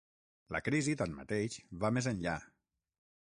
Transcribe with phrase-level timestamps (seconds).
[0.55, 2.35] La crisi, tanmateix, va més enllà.